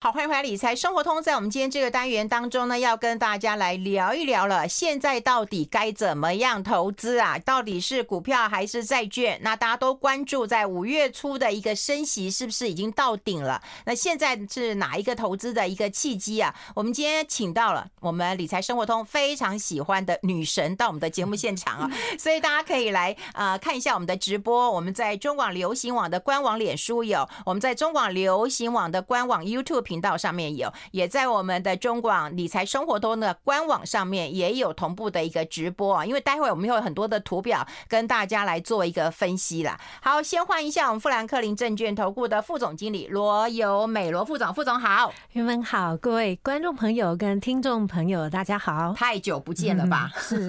[0.00, 1.20] 好，欢迎回来理财生活通。
[1.20, 4.68] 在我们今天这个单元当中呢，要跟大家来聊一聊了。
[4.68, 7.36] 现在到底该怎么样投资啊？
[7.40, 9.40] 到底是股票还是债券？
[9.42, 13.60] 那大家都关注在五月初的一个升息是不是已经到顶了？
[13.86, 16.54] 那现在是哪一个投资的一个契机啊？
[16.76, 24.70] 我们今天请到了我们理财生活通非常喜欢的女神到我们的节目现场啊， 所以大家可以来呃看一下我们的直播。
[24.70, 29.87] 我们在中广流行网的官网脸书有，我们在中广流行网的官网 YouTube。
[29.88, 36.04] 频道上面有，也在我们的中广理财生活通的官网上面也有同步的一个直播啊。
[36.04, 39.80] 因为待会我们会有很多的图表跟大家来做一个分析啦。
[40.02, 50.10] 好，先欢迎一下我们富兰克林证券投顾的副总经理罗有美罗副总，副总好，你们好，各位观众朋友跟听众朋友大家好，太久不见了吧？
[50.14, 50.46] 嗯、是，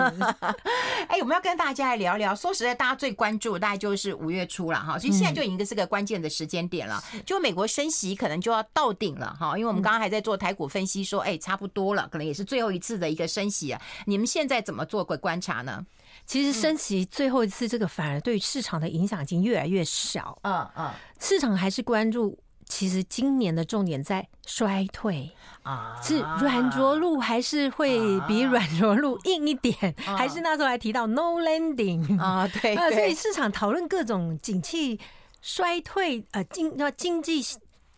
[1.07, 2.35] 哎，我们要跟大家来聊聊。
[2.35, 9.28] 说实在，大家最关注大概就是五月初了哈，所以现在就已经是个关键的时间点了，就美国升息可能就要到顶了。
[9.37, 13.81] 好，因为我们刚刚还在做台股分析，说，哎，差不多了，可能也是最后一次的一个升息啊。
[14.05, 15.85] 你们现在怎么做个观察呢？
[16.25, 20.37] 其实升息最后一次，这个反而对市场的影响已经越来越小。
[20.43, 25.31] 嗯嗯，市场还是关注，其实今年的重点在衰退
[25.63, 29.95] 啊，是软着陆还是会比软着陆硬一点？
[29.97, 32.47] 还是那时候还提到 no landing 啊？
[32.61, 34.99] 对，所以市场讨论各种景气
[35.41, 37.43] 衰退，呃，经那经济。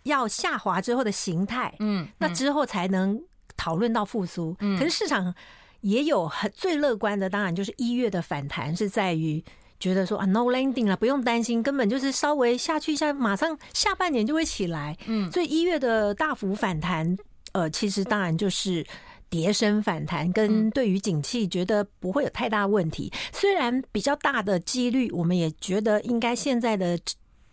[0.03, 3.21] 要下滑之后的形态，嗯，那之后才能
[3.55, 4.55] 讨论到复苏。
[4.59, 5.33] 嗯，可是市场
[5.81, 9.43] 也有很最乐观的，当然就是一月的反弹是在于
[9.79, 14.97] 觉得说啊，no landing 了，不用担心，根本就是稍微下去一下，马上下半年就会起来。
[15.05, 17.15] 嗯，所以一月的大幅反弹，
[17.51, 18.85] 呃，其实当然就是
[19.29, 23.11] 跌升反弹，跟对于景气觉得不会有太大问题。
[23.31, 26.99] 虽然比较大的几率，我们也觉得应该现在的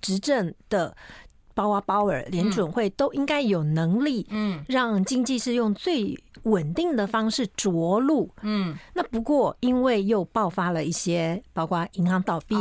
[0.00, 0.96] 执政的。
[1.58, 8.78] 鲍啊鲍尔联准会都应该有能力，嗯，让经济是用最稳定的方式着陆，嗯。
[8.94, 12.54] 那不过因为又爆发了一些，包括银行倒闭，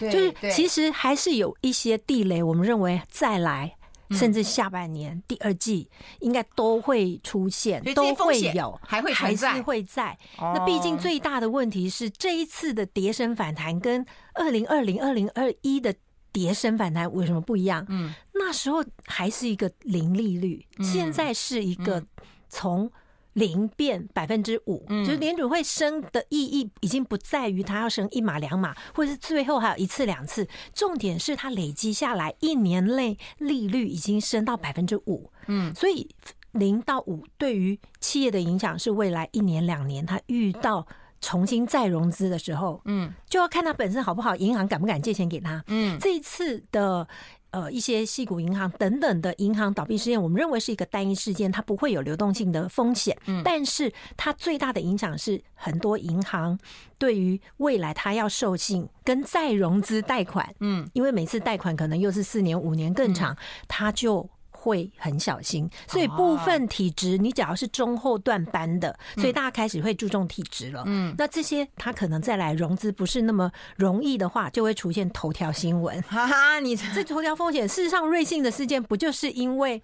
[0.00, 2.42] 就是其实还是有一些地雷。
[2.42, 3.76] 我们认为再来，
[4.10, 10.18] 甚至下半年第二季应该都会出现，都会有，还会还是会在。
[10.40, 15.94] 那毕竟最大的问题是这一次的跌升反弹跟二零二零、二零二一的。
[16.32, 17.84] 跌深反弹为什么不一样？
[17.88, 22.04] 嗯，那时候还是一个零利率，现在是一个
[22.48, 22.90] 从
[23.34, 35.30] 零变百分之五，就是联准会升的意义已经不在于它要升一码两码，或者是最后还有一次两次，重点是它累积下来一年内利率已经升到百分之五。
[35.46, 36.08] 嗯，所以
[36.52, 40.86] 零到五对于企业的影响是未来一年两年它遇到。
[41.20, 45.62] 重新再融资的时候，嗯，就要看他本身好不好，银行敢不敢借钱给他。
[45.66, 47.06] 嗯，这一次的
[47.50, 53.16] 呃一些矽谷银行等等的银行倒闭事件，我们认为是一个单一事件，它不会有流动性的风险。
[53.26, 56.58] 嗯，但是它最大的影响是很多银行
[56.96, 63.36] 对于未来它要授信跟再融资贷款，嗯，因为每次贷款可能又是四年五年更长，
[63.68, 64.28] 它就。
[64.60, 70.82] 会很小心，所以部分体质，你只要是中后段班的，所以大家开始会注重体质了。
[70.86, 76.00] 嗯，那这些他可能再来融资不是那么容易的话，就会出现头条新闻。
[76.02, 79.82] 哈哈，你这头条风险，事实上瑞幸的事件不就是因为？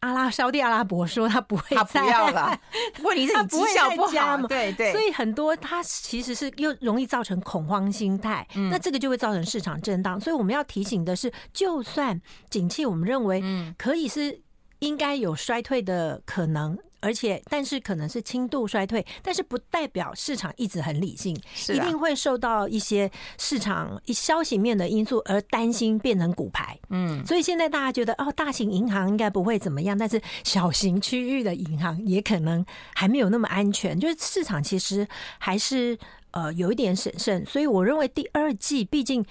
[0.00, 2.60] 阿拉烧地阿拉伯说他不会再，他不要了。
[3.02, 4.46] 问题是你绩效不好嘛？
[4.48, 10.20] 对对，所以很多他其实是又容易造成恐慌心态，那这个就会造成市场震荡。
[10.20, 13.42] 所以我们要提醒的是，就算景气，我们认为
[13.76, 14.40] 可以是
[14.80, 16.78] 应该有衰退的可能。
[17.00, 21.34] 而且，但是可能是轻度衰退，但是不代表市场一直很理性，
[21.68, 26.78] 一定会受到一些市场消息面的因素而担心变成骨牌。
[26.90, 32.64] 嗯，所以现在大家觉得哦，大型银行应该不会怎么样，但是小型区域的银行也可能
[32.94, 33.98] 还没有那么安全。
[33.98, 35.06] 就是市场其实
[35.38, 35.98] 还是
[36.32, 39.24] 呃有一点审慎，所以我认为第二季毕竟。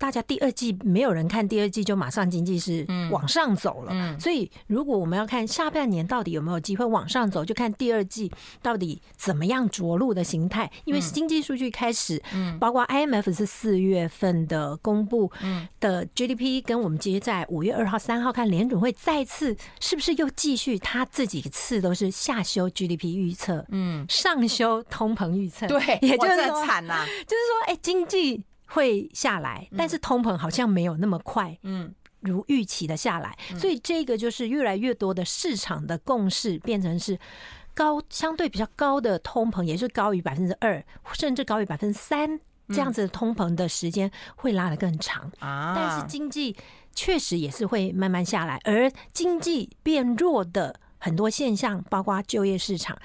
[0.00, 3.92] 大家第二季没有人看，第二季就马上经济是往上走了。
[3.92, 8.32] 嗯，所以如果我们要看下半年到底有没有机会往上走，就看第二季
[8.62, 10.70] 到底怎么样着陆的形态。
[10.86, 15.30] 因为经济数据开始，嗯，包括 IMF 是四月份的公布
[15.78, 28.42] 的 GDP，跟我们接在五月二号、三号看联准会再次是不是又继续，他这几次都是下修 GDP 预测，嗯，上修通膨预测，对，也就是说惨呐， 就是说，哎，经济。
[28.70, 37.18] 会下来，但是通膨好像没有那么快，嗯，如预期的下来，所以这个就是越来越多的市场的共识变成是
[37.74, 40.82] 高，相对比较高的通膨，也是高于百分之二，
[41.12, 42.38] 甚至高于百分之三
[42.68, 45.30] 这样子的通膨的时间会拉得更长。
[45.40, 45.74] 啊。
[45.74, 46.56] 但是经济
[46.94, 52.96] 确实也是会慢慢下来，而经济变弱的很多现象，包括就业市场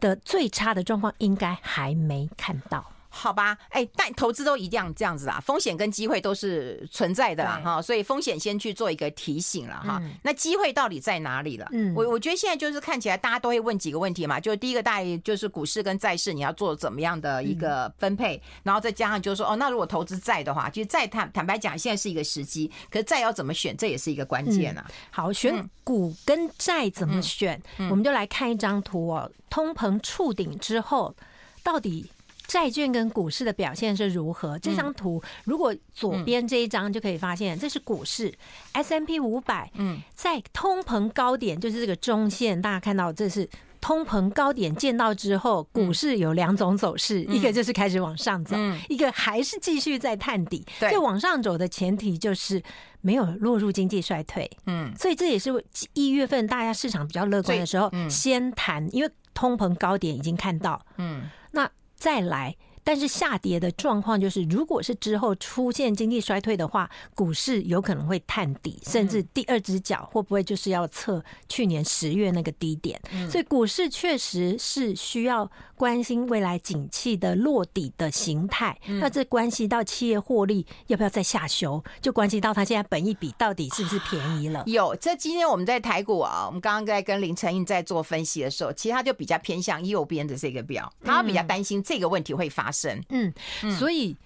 [0.00, 2.90] 的最差的状况，应该还没看到。
[3.14, 10.00] 好吧，哎、欸，但投资都一样这样子啊，风险跟机会都是存在的啦哈，所以风险先去做一个提醒了哈。
[10.02, 11.68] 嗯、那机会到底在哪里了？
[11.70, 24.94] 嗯，我我觉得现在就是看起来大家都会问几个问题嘛，就是第一个大概就是股市跟债市你要做怎么样的一个分配，嗯、然后再加上就是说哦，那如果投资债的话，其实债坦坦白讲现在是一个时机，可是债要怎么选，这也是一个关键啊、嗯。
[25.12, 31.14] 好，选股跟债怎么选，我们就来看一张图哦，通膨触顶之后
[31.62, 32.10] 到底。
[32.46, 34.58] 债券跟股市的表现是如何？
[34.58, 38.32] 这张图如果左边这一张就可以发现，这是股市
[38.72, 39.70] S M P 五百。
[39.74, 43.48] 嗯，在通膨高点，就是这个中线，大家看到这是
[43.80, 48.56] 通膨高点见到之后，股市有两种走势，一个就是开始往上走，
[48.88, 50.64] 一个还是继续在探底。
[50.78, 52.62] 对，往上走的前提就是
[53.00, 54.50] 没有落入经济衰退。
[54.66, 55.50] 嗯，所以这也是
[55.94, 60.84] 一月份大家市场比较乐观的时候，先谈，因为通膨高点已经看到。
[60.98, 61.68] 嗯，那。
[62.04, 62.54] 再来。
[62.84, 73.00] 但是下跌的状况就是，如果是之后出现经济衰退的话，股市有可能会探底，甚至第二只脚会不会就是要测去年十月那个低点？
[73.30, 78.78] 所以股市确实是需要关心未来景气的落底的形态。
[78.86, 84.62] 那这关系到企业获利要不要再下修，就关系到它现在本益比到底是不是便宜了？
[84.66, 92.73] 有，这今天我们在台股啊，我们刚刚在跟林成荫在做分析的时候，其实他就比较偏向右边的这个表，他比较担心这个问题会发生。
[93.08, 93.32] 嗯，
[93.78, 94.16] 所以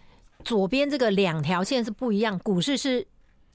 [0.45, 3.07] 左边这个两条线是不一样，股市是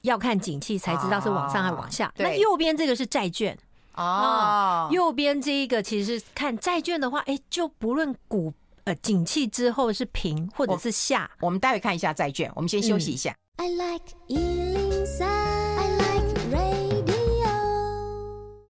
[0.02, 2.12] 要看景气才知道是往上还是往下。
[2.16, 3.58] 那右边这个是债券。
[3.94, 8.52] 哦，右边这一个其实看债券的话，哎，就不论股
[8.82, 13.32] 呃景气之后是平或者是下，我们待会看一下债券，我们先休息一下。
[13.56, 14.04] I like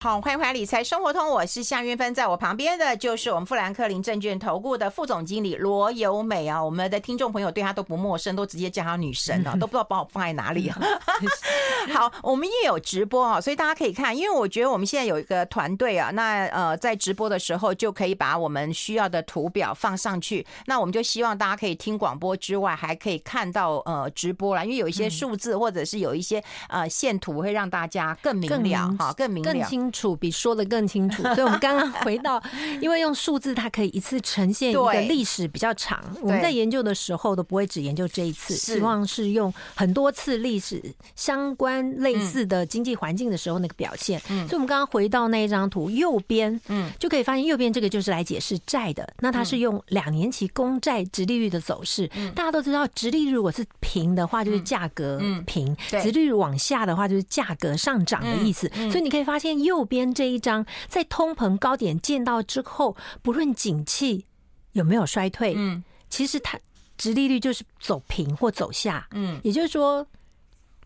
[0.05, 6.63] 好，欢迎回来理财生活通，我是夏云芬，在我旁边的就是我们富兰克林证券投顾的副总经理罗由美啊。
[6.63, 10.79] 我们的听众朋友对她都不陌生，都直接叫她女神啊，都不知道把我放在哪里啊。
[11.95, 20.47] 好，我们也有直播啊，所以大家可以看，因为我觉得我们现在有一个团队啊，那呃，在直播的时候就可以把我们需要的图表放上去。
[20.67, 29.94] 那我们就希望大家可以听广播之外，还可以看到呃直播啦，因为有一些数字或者是有一些呃线图会让大家更明了哈，更明了，更清。
[29.95, 32.43] 楚比说的更清楚， 所以我们刚刚回到，
[32.81, 36.05] 因为用数字它可以一次呈现一个历史比较长。
[36.21, 40.83] 我们在研究的时候都不会只研究这一次，希望是用很多次历史
[41.15, 44.19] 相关类似的经济环境的时候那个表现。
[44.21, 49.09] 所以我们刚刚回到那一张图右边，嗯，就可以发现右边这个就是来解释债的。
[49.21, 52.11] 那它是用两年期公债直利率的走势。
[52.35, 58.69] 大家都知道，直利率如果是平的话，就是价格平；直利率往下的话，就是价格上涨的意思。
[58.91, 59.84] 所以你可以发现右。
[59.85, 64.25] 边这一张，在通膨高点见到之后，不论景气
[64.73, 66.59] 有没有衰退，嗯，其实它
[66.97, 70.07] 殖利率就是走平或走下，嗯，也就是说，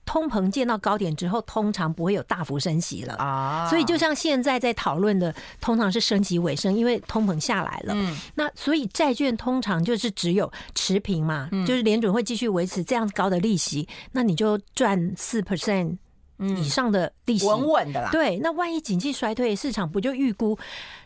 [0.05, 3.15] 通膨见到高点之后，通常不会有大幅升息了。
[3.17, 3.69] 啊。
[3.69, 15.99] 所以就像现在在讨论的，通常是升级尾声，因为通膨下来了，嗯，那所以债券通常就是只有持平嘛，就是联准会继续维持这样高的利息，那你就赚四 percent。
[16.39, 18.11] 以上的利息稳稳的啦。
[18.11, 20.59] 对，那万一景气衰退，市场不就预估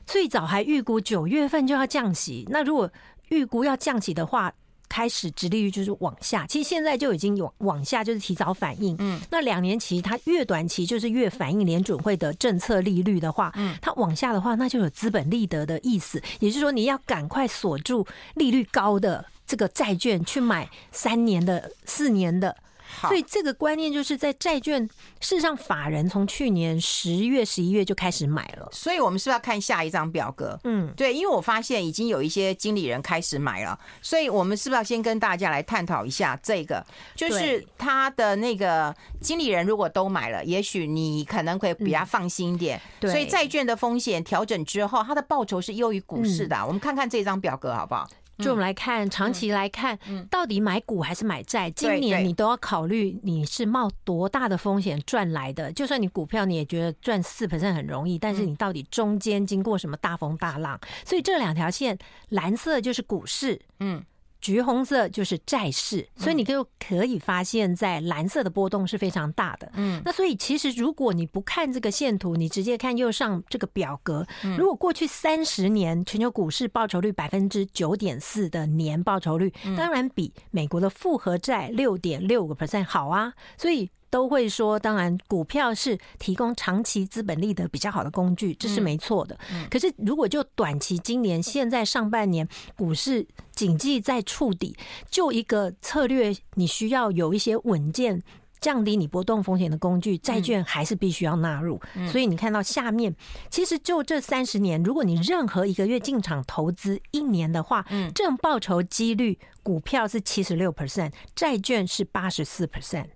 [0.06, 2.46] 最早还预估九月份就要降息？
[2.50, 2.90] 那如果
[3.28, 4.52] 预估要降息的话，
[4.88, 6.46] 开始殖利率就是往下。
[6.46, 8.94] 其实现在就已经有往下，就是提早反应。
[8.98, 16.22] 嗯，那两年期它越短期就是越反映联准会的政策利率的话，嗯，它往下的话，那就有资本利得的意思。
[16.40, 22.54] 也就是说，你要赶快锁住利率高的这个债券，去买三年的、四年的。
[23.00, 24.82] 所以这个观念就是在债券，
[25.20, 28.68] 事实上法人从去年十月、十一月就开始买了。
[28.72, 30.58] 所以我们是不是要看下一张表格？
[30.64, 36.84] 嗯，对，因为我发现已经有一些经理人开始买了，所以我们是不是要先跟大家来探讨一下这个？
[37.14, 42.80] 就是他的那个经理人如果都买了，也许你可能会比较放心一点。
[43.00, 46.64] 对，所以债券的风险调整之后，它的报酬是优于股市的。
[46.66, 48.08] 我们看看这张表格好不好？
[48.42, 51.70] 就我们来看，长期来看，到底买股还是买债？
[51.70, 55.72] 今年你都要考虑你是冒多大的风险赚来的。
[55.72, 60.78] 就算你股票你也觉得赚四 percent 很容易，但是你到底中间经过什么大风大浪？
[61.04, 61.96] 所以这两条线，
[62.30, 64.02] 蓝色就是股市，嗯。
[64.42, 69.70] 橘红色就是债市，所以你就可以发现，在蓝色的波动是非常大的。
[69.74, 74.26] 嗯，那所以其实如果你不看这个线图，你直接看右上这个表格，
[74.58, 83.32] 如果过去三十年全球股市报酬率百分之九点四的年报酬率，当然比美国的复合债六点六个 percent 好啊。
[83.56, 89.38] 所以都会说，当然股票是提供长期资本利得比较好的工具，这是没错的。
[89.70, 94.76] 可是如果就短期，今年现在上半年股市景气在触底，
[95.10, 98.22] 就一个策略，你需要有一些稳健。
[98.60, 101.80] 降低你波动风险的工具，债券还是必须要纳入。
[102.06, 103.12] 所以你看到下面，
[103.50, 113.06] 其实就这三十年，如果你任何一个月进场投资一年的话，正报酬几率，股票是七十六 percent，债券是八十四 percent。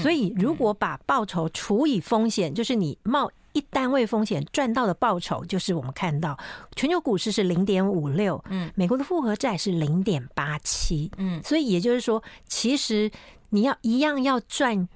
[0.00, 6.38] 所以如果把报酬除以风险，就是你冒一单位风险赚到的报酬，就是我们看到
[6.76, 13.10] 全球股市是零点五六，嗯，美国的复合债是零点八七，嗯，所以也就是说，其实。
[13.50, 14.86] 你要一样要赚，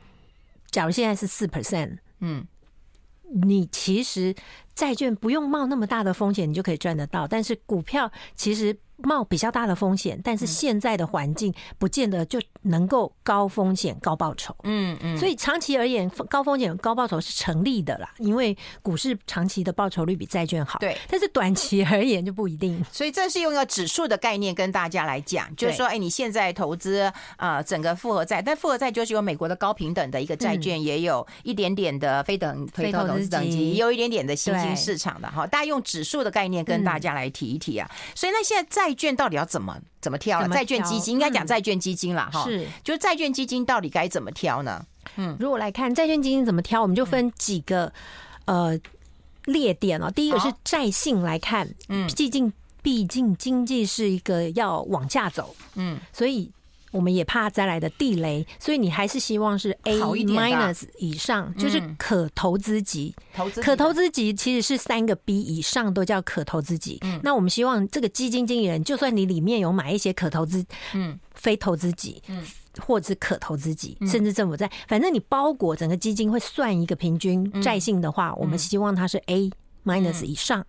[0.70, 2.46] 假如现在是四 percent，嗯，
[3.46, 4.34] 你其实
[4.74, 7.26] 债券不用冒那么大的风险，你就可以赚得到。
[7.26, 14.54] 但是股票其实冒比较大的风险，但是现在的环境不见得就能够高风险高报酬。
[14.62, 20.78] 嗯嗯，所以长期而言，高风险高报酬是成立的啦，因为股市长期的报酬率比债券好。
[20.78, 22.84] 对，但是短期而言就不一定。
[22.92, 35.44] 所以这是用一个指数的概念跟大家来讲，就是说，哎，你现在投资啊，整个复合债，但复合债就是有美国的高平等的一个债券，也有一点点的非等非投资等级，也有一点点的新兴市场的哈。
[35.44, 37.90] 大家用指数的概念跟大家来提一提啊。
[38.14, 38.91] 所以那现在债。
[38.92, 40.46] 债券到底要怎么怎么挑？
[40.48, 42.44] 债券基金应该讲债券基金了哈。
[42.44, 44.84] 是，就是债券基金到底该怎么挑呢？
[45.16, 47.92] 嗯，如果来看债券基金怎么挑，我们就分几个
[48.44, 48.78] 呃
[49.46, 50.10] 列点哦。
[50.10, 56.50] 第一个是债性来看，嗯，毕竟毕竟经济是一个要往下走，嗯，所以。
[56.92, 63.12] 我们也怕再来的地雷，所以你还是希望是 A minus 以上，就是可投资级。
[63.34, 67.00] 投资可投资级其实是三个 B 以上都叫可投资级。
[67.22, 72.44] 那我们希望这个基金经理人，就算你里面有买一些可投资，嗯，非投资级，嗯，
[72.78, 79.50] 或者是可投资级，甚至政府债，反正你包裹整个基金会算一个平均债性的话，我们希望它是 A
[79.84, 80.64] minus 以上。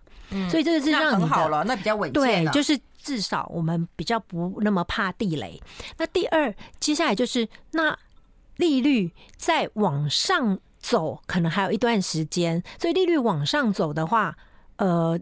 [0.50, 2.44] 所以这个是让你很好了，那比较稳健。
[2.44, 2.76] 对，就是。
[3.04, 5.62] 至少我们比较不那么怕地雷。
[5.98, 7.96] 那第二，接下来就是那
[8.56, 12.62] 利率再往上走，可能还有一段时间。
[12.80, 14.34] 所以利率往上走的话，
[14.76, 15.20] 呃，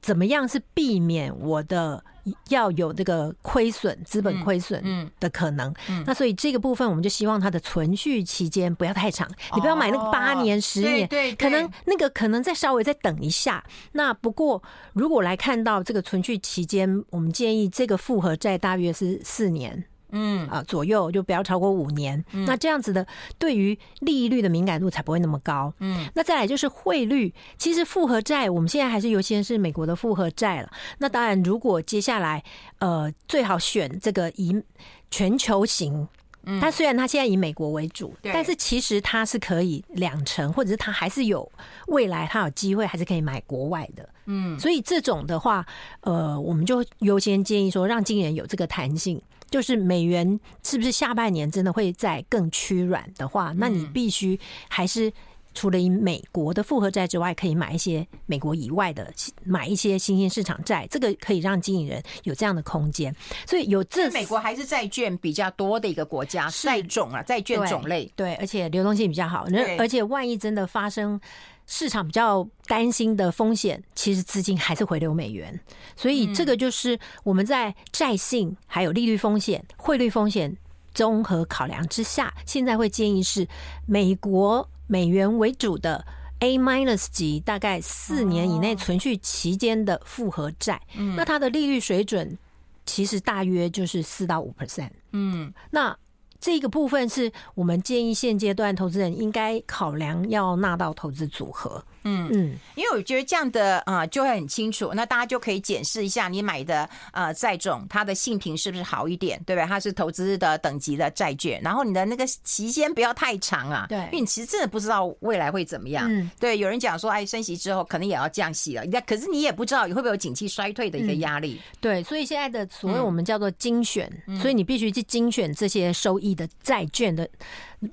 [0.00, 2.02] 怎么样是避免我的？
[2.50, 5.72] 要有这个亏损、资本亏损的可能。
[6.04, 9.26] 那所以这个部分，我们就希望它的存续期间不要太长。
[9.54, 13.64] 你不要买那个八年、十年，可能那个可能再稍微再等一下。
[13.92, 14.62] 那不过，
[14.92, 19.84] 如果来看到这个存续期间，我们建议这个复合债大约是四年。
[20.10, 22.24] 嗯啊，左右就不要超过五年。
[22.32, 23.06] 那这样子的，
[23.38, 25.72] 对于利率的敏感度才不会那么高。
[25.80, 27.32] 嗯，那再来就是汇率。
[27.56, 30.70] 其实复合债我们现在还是优先是美国的复合债了。
[30.98, 32.42] 那当然，如果接下来
[32.78, 34.62] 呃最好选这个以
[35.10, 36.08] 全球型。
[36.44, 41.50] 嗯，它虽然它现在以美国为主，但是其实它是可以两成，或者是它还是有
[41.88, 44.08] 未来，它有机会还是可以买国外的。
[44.26, 45.66] 嗯，所以这种的话，
[46.02, 49.20] 呃，我们就优先建议说，让经纪人有这个弹性。
[49.50, 54.38] 就是美元是不是下半年真的会再更趋软的话，那你必须
[54.68, 55.12] 还是
[55.54, 59.12] 除了以美国的复合债之外，可以买一些美国以外的，
[59.44, 63.14] 买一些新兴市场债，这个可以让经营人有这样的空间。
[63.46, 69.46] 所以有这美国还是债券比较多的一个国家，债种啊，债券种类对，而且流动性比较好，
[69.78, 71.20] 而且万一真的发生。
[71.70, 75.60] 市场比较担心的风险，其实资金还是回流美元，
[75.94, 80.56] 所以这个就是我们在债性还有利率风险、汇率风险
[80.94, 83.46] 综合考量之下，现在会建议是
[83.84, 86.06] 美国美元为主的
[86.38, 90.80] A minus 级，大概四年以内存续期间的复合债，
[91.16, 92.38] 那它的利率水准
[92.86, 94.92] 其实大约就是四到五 percent。
[95.12, 95.94] 嗯，那。
[96.40, 101.82] 这个部分是我们建议现阶段投资人应该考量要纳到投资组合。
[102.08, 109.66] 嗯嗯，因为我觉得这样的啊就会很清楚，那大家就可以检视一下你买的呃债种它的信评是不是好一点，对不对？
[109.66, 116.06] 它是投资的等级的债券，然后你的那个期间不要太长啊，对，因为你其实真的不知道未来会怎么样。
[116.10, 121.60] 嗯，对，有人讲说，哎，升息之后可能也要降息了，那可是你也不知道你会不会有景气衰退的一个压力。
[121.80, 124.10] 对，所以现在的所谓我们叫做精选，
[124.40, 127.28] 所以你必须去精选这些收益的债券的。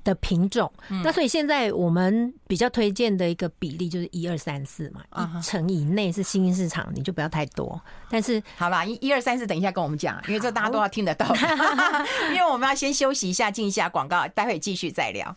[0.02, 0.68] 的品种，
[1.04, 5.02] 那所以现在我们比较推荐的一个比例就是一二三四嘛，
[5.38, 7.80] 一层以内是新兴市场，你就不要太多。
[8.10, 11.26] 但是好吧，一一二三四，等一下跟我们讲，因为这大家都要听得到。
[12.32, 15.36] 因为我们要先休息一下，进一下广告，待会继续再聊。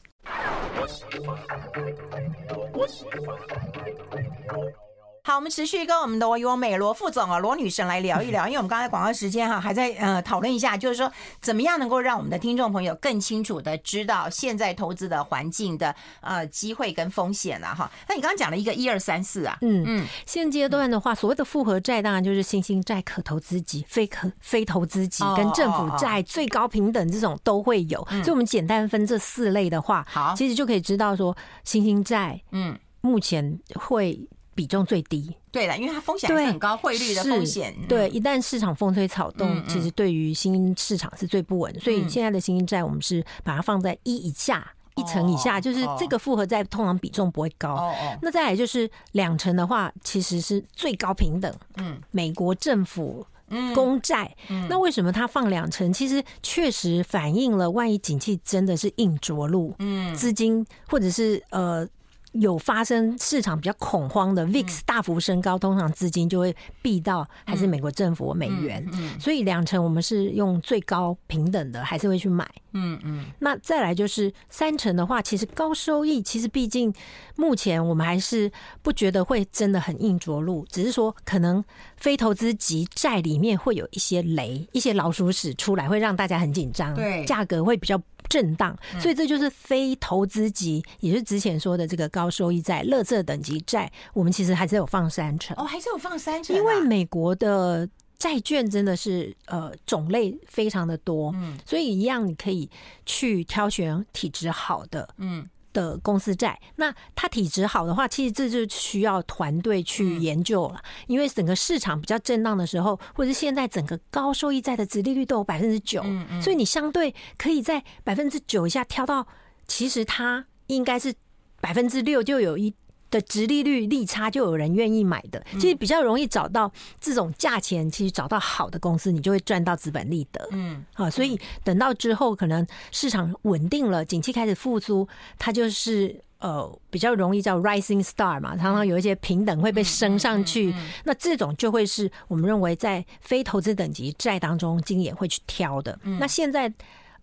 [5.24, 11.12] 好，我们持续跟我们的罗优美罗副总啊，罗女神来聊一聊， 因为我们刚才广告时间哈还在呃讨论一下，就是说
[11.42, 17.92] 怎么样能够让我们的听众朋友更清楚的知道现在投资的环境的呃机会跟风险了哈。
[18.08, 34.28] 那你刚刚讲了一个一二三四啊，嗯嗯，现阶段的话，所谓的复合债当然就是新兴债、可投资级、非可非投资级跟政府债最高平等这种都会有，所以我们简单分这四类的话，好，其实就可以知道说新兴债嗯目前会。
[34.60, 37.74] 比重最低，对了，因为它风险很高，汇率的风险。
[37.88, 41.80] 对，一旦市场风吹草动，其实对于新兴市场是最不稳。
[41.80, 47.90] 所以现在的新兴债，我们是把它放在一以下，一层以下，就是这个复合债通常比重不会高。
[48.22, 51.50] 那再来就是两成的话，其实是最高平等。
[51.78, 53.26] 嗯，美国政府
[53.74, 54.36] 公债，
[54.68, 55.94] 那为什么它放两成？
[55.94, 61.88] 其实确实反映了，万一景气真的是硬着陆，嗯，资金或者是呃。
[62.34, 68.88] 有发生市场比较恐慌的 VIX 大幅升高，通常资金就会避到还是美国政府美元，
[69.20, 72.48] 所以两成我们是用最高平等的，还是会去买。
[72.74, 73.26] 嗯嗯。
[73.40, 76.94] 那再来就是三成的话，其实高收益，其实毕竟
[77.36, 81.64] 目前我们还是不觉得会真的很硬着陆，只是说可能
[81.98, 88.00] 非投资级债里面会有一些雷，一些老鼠屎出来，会让大家很紧张，对，价格会比较。
[88.30, 95.58] 震荡，所以这就是非投资级，也是之前说的这个高收益债、乐色等级债，我们其实还是有放三成。
[95.58, 102.70] 哦，还是有放三成，因为美国的债券真的是呃种类非常的多，嗯，所以一样你可以
[103.06, 105.46] 去挑选体质好的，嗯。
[105.74, 110.82] 的公司债，那它体质好的话，其实这就需要团队去研究了。
[111.08, 116.04] 因为整个市场比较震荡的时候，或者是现在整个高收益债的值利率都有百分之九，
[116.42, 119.28] 所以你相对可以在百分之九以下挑到，
[119.68, 121.14] 其实它应该是
[121.62, 122.74] 百分之六就有一。
[123.12, 130.48] 的殖利率利差就有人愿意买的，其实比较容易找到这种价钱，其实找到好的公司，你就会赚到资本利得。
[130.52, 140.74] 嗯，好，所以等到之后可能市场稳定了，景气开始复苏，它就是呃比较容易叫 rising star 嘛，常常有一些平等会被升上去，
[141.04, 145.98] 那这种就会是我们认为在非投资等级债当中，经也会去挑的。
[146.04, 146.72] 那现在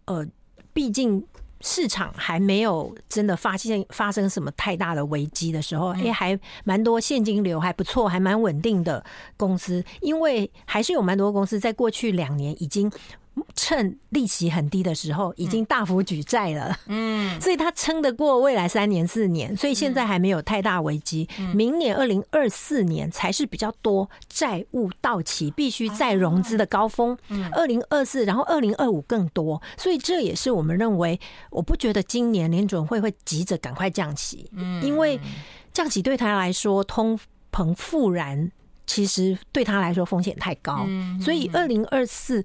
[0.07, 0.27] 呃，
[0.73, 1.25] 毕竟。
[1.61, 9.05] 市场还没有真的发现发生什么太大的危机的时候，哎，还蛮多现金流还不错，还蛮稳定的
[9.37, 12.91] 公司，因为还是有蛮多公司在过去两年已经。
[13.55, 21.29] 趁利息很低的时候，已经大幅举债了，嗯，所以他撑得过未来三年四年，所以现在还没有太大危机。
[21.55, 27.17] 明年二零二四年才是比较多债务到期必须再融资的高峰，
[27.53, 31.21] 二零二四，然后二零二五更多，所以这也是我们认为，
[31.51, 34.51] 我不觉得今年联准会会急着赶快降息，
[34.83, 35.21] 因为
[35.75, 37.19] 降息对他来说，通
[37.53, 38.51] 膨复燃。
[38.89, 40.87] 其实对他来说风险太高，
[41.21, 42.45] 所以二零二四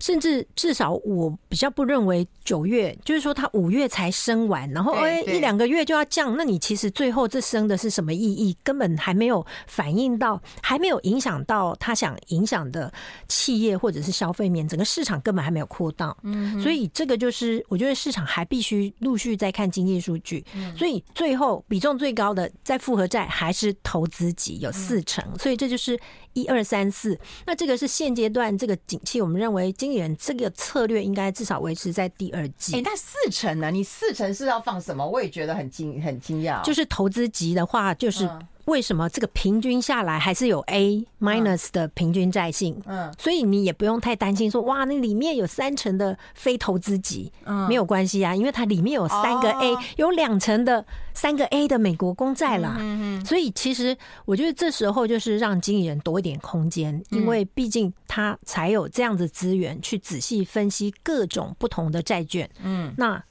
[0.00, 8.56] 甚至至少我比较不认为九月，就是说他五月才升完，然后哎一两个月就要降，那你其实最后这升的是什么意义？
[8.64, 12.92] 根本还没有反映到，还没有影响到他想影响的
[13.28, 16.16] 企业或者是消费面，整个市场根本还没有扩大。
[16.62, 20.44] 所以这个就是我觉得市场还必须陆续在看经济数据。
[20.76, 25.98] 所以最后比重最高的在复合债还是投资级有四成，所以这就是。
[26.34, 32.76] 是一二三四，那这个是现阶段这个景气，我们认为经理人这个策略应该至少维持在第二季。
[32.76, 33.70] 哎，那四成呢？
[33.70, 35.06] 你四成是要放什么？
[35.06, 36.62] 我也觉得很惊很惊讶。
[36.62, 38.28] 就是投资级的话，就是。
[38.70, 42.80] 为什么这个平均下来还是有 A minus 的平均债性？
[42.86, 52.76] 嗯，所以你也不用太担心说哇，那里面有三成的非投资级，嗯，没有关系啊，因为它里面有三个 A，有两成的三个 A 的美国公债啦。
[52.78, 62.48] 嗯，所以其实我觉得这时候就是让经理人多一点空间，因为毕竟他才有这样子资源去仔细分析各种不同的债券。
[62.62, 63.22] 嗯，那。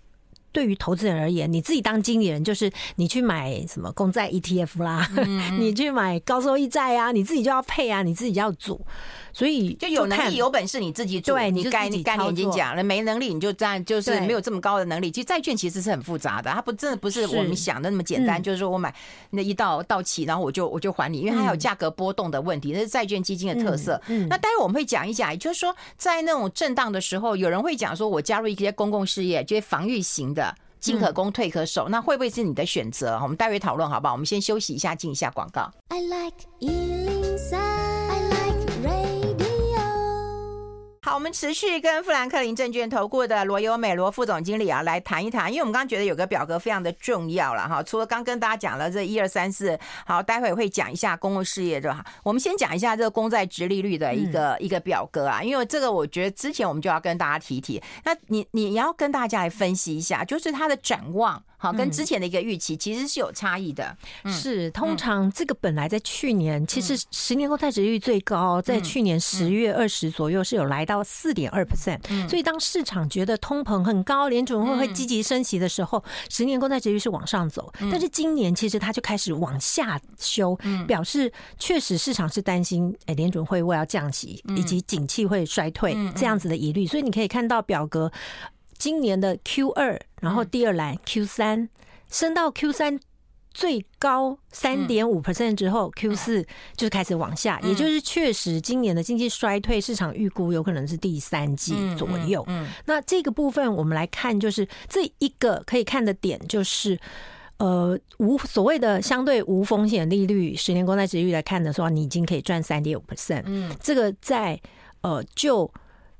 [0.51, 5.09] 对于投资人而言，你自己当经理人，就是你去买什么公债 ETF 啦，
[5.59, 8.85] 你去买高收益债啊，你自己就要配啊，你自己就要组。
[9.31, 15.12] 所以就，有能力有本事你自己做，对，你该你概念已经讲了，没能力你就这样，就是没有这么高的能力。
[15.12, 18.41] 其实债券其实是很复杂的，它不真的不是我们想的那么简单。
[18.41, 18.93] 就是说我买
[19.29, 24.01] 那一到到期，然后我就我就还你，因为它还有价格波动的问题，那是债券基金的特色。
[24.27, 30.48] 那待会我们会讲一讲，也就是说在那种震荡的时候，有人会讲说我加入一些公共事业，就是防御型的，
[30.79, 33.19] 进可攻退可守，那会不会是你的选择？
[33.21, 34.13] 我们待会讨论好不好？
[34.13, 35.71] 我们先休息一下，进一下广告。
[35.89, 36.35] I like
[41.09, 47.81] 好，我们持续跟富兰克林证券投顾的罗优美罗副总经理啊来谈一谈，因为我们刚刚觉得有个表格非常的重要了哈。
[47.81, 52.05] 除了刚跟大家讲了这一二三四，好，待会会讲一下公共事业的哈。
[52.21, 57.81] 我们先讲一下这个公债殖利率的一个、嗯、一个表格啊，因为这个我觉得之前我们就要跟大家提提。
[58.03, 61.43] 那你你要跟大家来分析一下，就是它的展望。
[61.61, 63.95] 好，跟之前的一个预期其实是有差异的。
[64.25, 71.99] 是，通常这个本来在去年，其实十年公债值率最高，在去年十月二十左右是有来到四点二 percent。
[72.29, 77.69] 所以当市场觉得通膨很高，联准会会积极升息的时候，十年公债值率是往上走。
[77.91, 86.87] 但是今年其实它就开始往下修，表示确实市场是担心，哎，联准会会要降息，以及景气会衰退这样子的疑虑。
[86.87, 88.09] 所以你可以看到表格。
[88.79, 91.69] 今年的 Q 二，然后第二栏 Q 三
[92.09, 92.99] 升到 Q 三
[93.53, 96.45] 最高三点五 percent 之后，Q 四
[96.77, 102.45] 就开始往下，也就是确实今年的经济衰退，市场预估有可能是第三季左右。
[102.85, 106.97] 那这个部分我们来看，就是这一个可以看的点，就是
[107.57, 113.43] 呃无所谓的相对无风险利率，十年公债殖利率来看的时候，你已经可以赚三点五 percent。
[113.45, 114.57] 嗯，这个在
[115.01, 115.69] 呃就。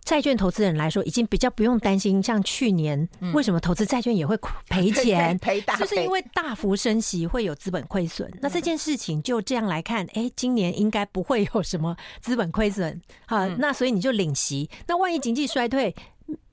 [0.10, 4.36] 债券投资人来说，已经比较不用担心，像去年为什么投资债券也会
[4.68, 8.28] 赔钱， 赔大，就是因为大幅升息会有资本亏损。
[8.42, 13.46] 那这件事情就这样来看，哎，今年应该不会有什么资本亏损啊。
[13.60, 14.68] 那所以你就领息。
[14.88, 15.96] 那万一经济衰退，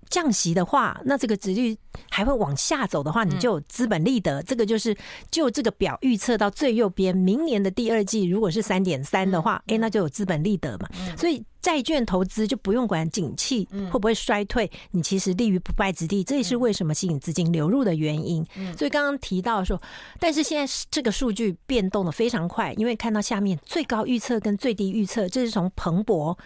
[0.08, 4.40] 降息的话，那这个殖利率还会往下走的话，你就有资本利得。
[4.44, 4.96] 这个就是
[5.32, 10.88] 就这个表预测到最右边，明年的第二季如果是三点三的话，哎，那就有资本利得嘛。
[11.16, 16.22] 所以债券投资就不用管景气会不会衰退，你其实立于不败之地。
[16.22, 18.46] 这也是为什么吸引资金流入的原因。
[18.78, 19.82] 所以刚刚提到说，
[20.20, 26.38] 但是现在这个数据变动的非常快，因为看到下面最高预测跟最低预测，这是从彭博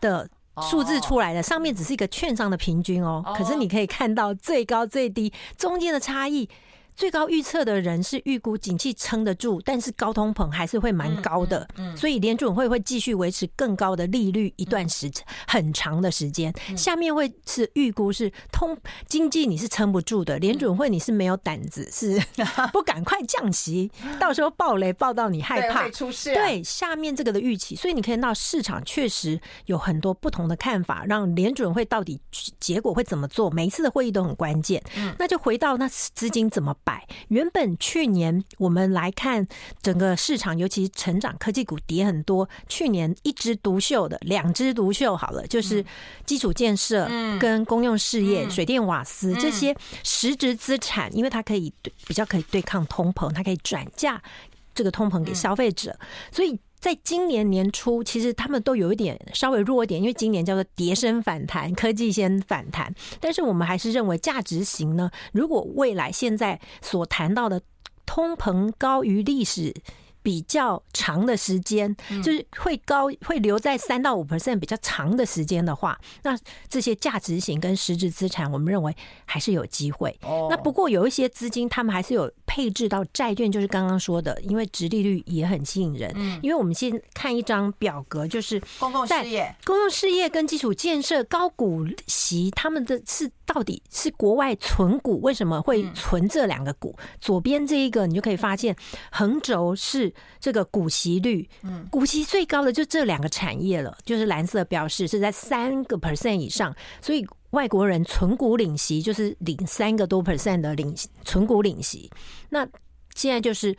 [0.00, 0.26] 的。
[0.62, 6.48] 数字出来的上面只是一个券商的平均哦，可是你可以看到最高最低中间的差异。
[6.96, 15.10] 最高预测的人是预估景气撑得住，但是高通膨还是会蛮高的，所以联准会会继续维持更高的利率一段时
[15.48, 16.54] 很长的时间。
[16.76, 18.76] 下面会是预估是通
[19.08, 22.22] 经济你是撑不住的，联准会你是没有胆子，是
[22.72, 26.32] 不赶快降息， 到时候暴雷暴到你害怕出事。
[26.32, 32.20] 对，下面这个的预期，所以你可以看到市场确实有很多不同的看法，让联准会到底
[32.60, 34.80] 结果会怎么做，每一次的会议都很关键。
[35.18, 36.72] 那就回到那资金怎么。
[36.84, 39.46] 百原本去年我们来看
[39.82, 42.48] 整个市场，尤其成长科技股跌很多。
[42.68, 45.84] 去年一枝独秀的，两枝独秀好了，就是
[46.24, 47.08] 基础建设
[47.40, 51.72] 跟公用事业、水电瓦斯这些实质资产，因为它可以
[52.06, 54.22] 比较可以对抗通膨，它可以转嫁
[54.74, 55.98] 这个通膨给消费者，
[56.30, 56.58] 所以。
[56.84, 62.94] 在今年年初，其实他们都有一点稍微弱一点，因为今年叫做叠升反弹，科技先反弹。
[63.18, 67.62] 但是我们还是认为价值型呢，如果未来现在所谈到的
[68.04, 69.72] 通膨高于历史。
[70.24, 76.34] 比较长的时间，就是会高会留在三到五 percent 比较长的时间的话，那
[76.66, 80.18] 这些价值型跟实质资产，我们认为还是有机会。
[80.48, 86.10] 那不过有一些资金，他们还是有配置到债券，就是刚刚说的，因为殖利率也很吸引人。
[86.40, 96.96] 因为我们先看一张表格，就是公共事业、公共事业跟基础建设高股息，他们的是到底是国外存股，为什么会存这两个股？
[97.20, 98.74] 左边这一个，你就可以发现
[99.12, 100.13] 横轴是。
[100.40, 112.10] 这个股息率，嗯，股息最高的就这两个产业了，就是蓝色标示是在三个 percent 以上，所以外国人存股领息就是领三个多 percent 的领存股领息。
[112.50, 112.66] 那
[113.14, 113.76] 现在就是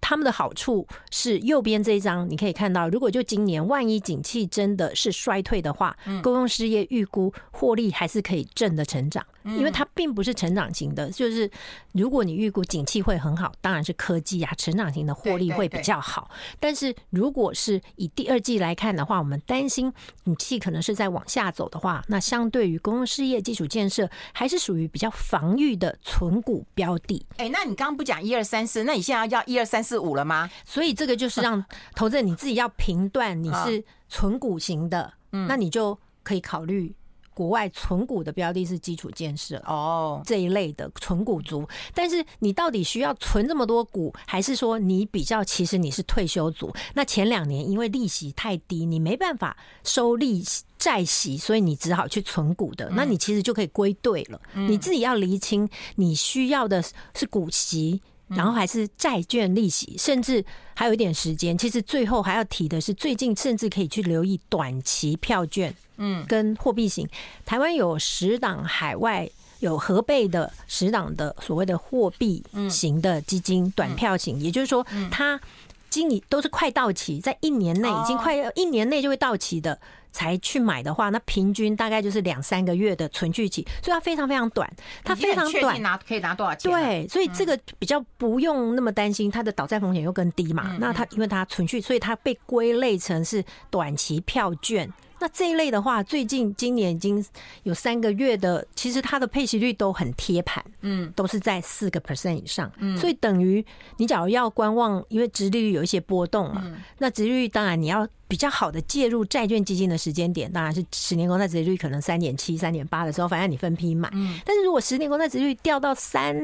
[0.00, 9.24] 他们的好处是右边这一张，你可以看到，如果就今年万一景气真的是衰退的话，公用事业预估获利还是可以正的成长。
[9.44, 11.50] 因为它并不是成长型的，就是
[11.92, 16.30] 如果你预估景气会很好，当然是科技啊，成长型的获利会比较好。
[16.58, 19.92] 但是如果是以第二季来看的话，我们担心
[20.24, 27.24] 景气可能是在往下走的话，那相对于公用事业、基础建设，还是属于比较防御的存股标的。
[27.36, 30.50] 哎，那你刚刚不讲一二三四，那你现在要一二三四五了吗？
[30.64, 36.94] 所以这个就是让投资人你自己要评断你是存股型的，那你就可以考虑。
[37.40, 46.70] 国外存股的标的是基础建设哦，这一类的存股族，但是你到底需要存这么多股，还是说你比较其实你是退休族？
[46.92, 52.90] 那前两年因为利息太低，你没办法收利息债息，所以你只好去存股的。
[52.90, 54.38] 那你其实就可以归队了。
[54.52, 61.56] 你自己要厘清你需要的是股息，然后还是债券利息，甚至还有一点时间。
[61.56, 65.74] 其实最后还要提的是，最近甚至可以去留意短期票券。
[66.00, 67.08] 嗯，跟货币型，
[67.46, 75.40] 台湾有十档海外有合备的十档的所谓的货币型的基金，短票型，也就是说，它
[75.88, 79.78] 经理都是快到期，在一年内已经快一年内就会到期的。
[80.12, 84.68] 才去买的话，那平均大概就是两三个月的存续期，所以它非常非常短，
[85.04, 86.68] 它非常短，拿可以拿多少钱？
[86.68, 90.76] 对，所以这个比较不用那么担心，它的倒债风险又更低嘛。
[90.80, 94.92] 那它因为它存续，所以它被归类成是短期票券。
[95.20, 97.22] 那这一类的话，最近今年已经
[97.64, 103.64] 有三个月的，其实它的配息率都很贴盘，嗯，都是在四个 percent 以上，嗯，所以等于
[103.98, 116.34] 你假如要观望，因为殖利率有一些波动嘛，那殖利率当然你要比较好的介入债券基金的时间点，当然是十年公债殖利率可能三点七、三点八的时候，反正你分批买，嗯，但是如果十年公债殖利率掉到三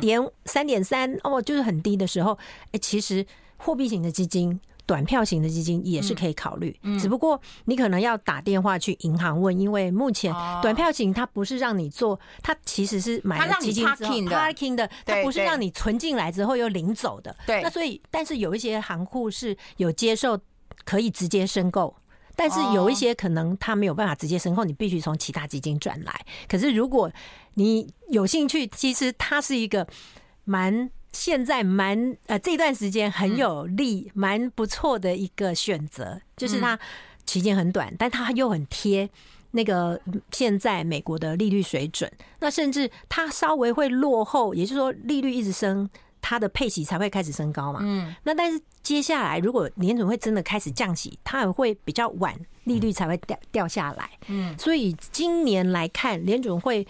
[0.00, 2.38] 点三点三哦，就是很低的时候，
[2.72, 3.26] 哎，其实
[3.58, 4.58] 货币型的基金。
[4.86, 17.34] 短票型的基金也是可以考虑，只不过你可能要打电话去银行问，因为目前短票型它不是让你做，它其实是买了基金之后 parking 的，它不是让你存进来之后又领走的。
[17.46, 20.38] 对，那所以但是有一些行库是有接受
[20.84, 21.96] 可以直接申购，
[22.36, 26.26] 但是有一些可能它没有办法直接申购，你必须从其他基金转来。
[26.46, 27.10] 可是如果
[27.54, 29.86] 你有兴趣，其实它是一个
[30.44, 30.90] 蛮。
[31.14, 36.76] 现在蛮呃，这段时间很有利，蛮不错的一个选择，就是它
[37.24, 39.08] 期间很短，但它又很贴
[39.52, 39.98] 那个
[40.32, 42.10] 现在美国的利率水准。
[42.40, 45.88] 那甚至它稍微会落后，也就是说利率一直升，
[46.20, 47.78] 它的配息才会开始升高嘛。
[47.82, 48.12] 嗯。
[48.24, 54.10] 那但是接下来如果联准会真的开始降息，它也会比较晚，利率才会掉掉下来。
[54.26, 54.58] 嗯。
[54.58, 56.84] 所以今年来看，联准会。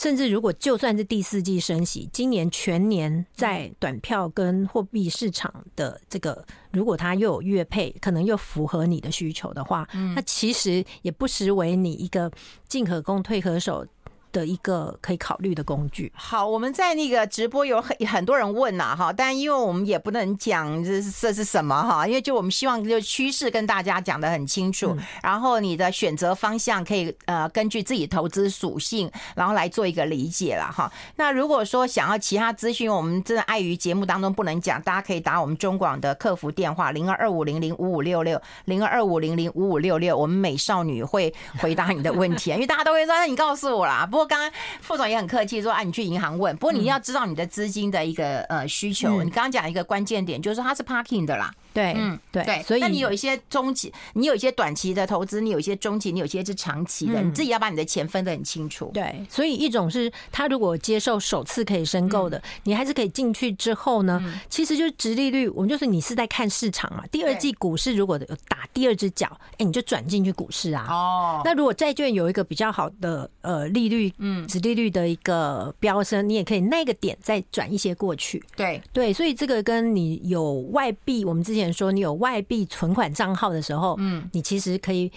[0.00, 9.86] 甚至如果就算是第四季升息，今年全年在短票跟货币市场的这个，如果它又有月配，可能又符合你的需求的话，
[10.16, 12.32] 那其实也不失为你一个
[12.66, 13.86] 进可攻退可守
[14.32, 16.12] 的一个可以考虑的工具。
[16.14, 30.90] 好，我们在那个直播有很很多人问呐，哈，但因为我们也不能讲这是这是什么哈，因为就我们希望就趋势跟大家讲的很清楚，然后你的选择方向可以呃根据自己投资属性，然后来做一个理解了哈。
[31.16, 44.19] 那如果说想要其他资讯，我们真的碍于节目当中不能讲，大家可以打我们中广的客服电话零二二五零零五五六六零二二五零零五五六六，我们美少女会回答你的问题，因为大家都会说，那你告诉我啦，不。
[44.20, 44.52] 不过刚刚
[44.82, 46.54] 副总也很客气说啊，你去银行问。
[46.58, 49.22] 不过你要知道你的资金的一个呃需求。
[49.22, 51.50] 你刚刚讲一个关键点，就是说它是 parking 的啦。
[51.72, 58.90] 对，嗯，对，对，所以那你有一些中期，你有一些短期的投资，你有一些中期，你有一些是长期的，你自己要把你的钱分得很清楚。
[58.92, 67.04] 对，所以一种是他如果接受首次可以申购的，你还是可以进去之后呢，其实就是直利率，我们就是你是在看市场嘛。
[67.10, 70.86] 第二季股市如果有打第二只脚，哎，你就转进去股市啊。
[70.90, 74.80] 哦，那如果债券有一个比较好的呃利率，嗯，直利率。
[74.90, 78.42] 的一个飙升，你也可以那个点再转一些过去。
[78.56, 85.10] 对对，所以这个跟你有外币，我们之前说你有外币存款账号的时候，嗯，你其实可以。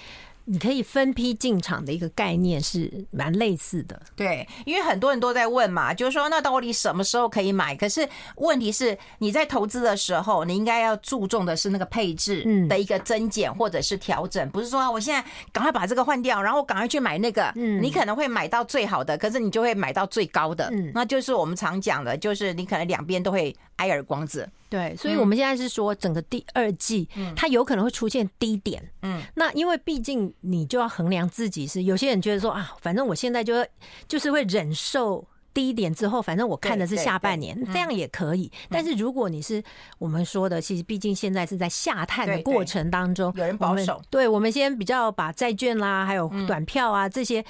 [0.45, 7.75] 你可以分批进场的一个概念是蛮类似的，对，因为很多人都在问嘛，就是说那到底什么时候可以买？
[7.75, 17.81] 可是问题是你在投资的时候，你应该要注重的是那个配置的一个增减或者是调整，不是说我现在赶快把这个换掉，然后赶快去买那个，嗯。
[17.81, 24.49] 你可能会买到最好的，可是你就会买到最高的，那就是我们常讲的，就是你可能两边都会挨耳光子。
[24.69, 28.83] 对，所以我们现在是说，整个第二季，它有可能会出现低点。
[29.03, 33.53] 嗯，那因为毕竟你就要衡量自己是，有些人觉得说啊，反正我现在就
[34.07, 38.51] 就是会忍受低点之后，反正我看的是下半年，这样也可以。
[38.69, 39.63] 但是如果你是
[39.99, 47.45] 我们说的，其实毕竟现在是在下探的过程当中，有人保守，对，我们先比较把债券啦，还有短票啊这些，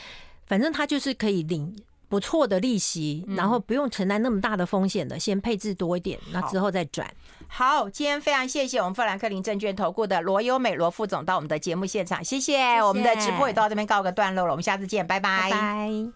[0.45, 1.75] 反正它就是可以领。
[2.09, 7.11] 不错的利息，然后不用承担那么大的风险的，先配置多一点，那之后再转。
[7.47, 12.81] 好，今天非常谢谢我们富兰克林证券投顾的罗优美罗副总到我们的节目现场，谢谢。
[12.81, 15.49] 我们的直播也到这边告个段落了，我们下次见，拜拜。
[15.49, 16.11] 拜拜。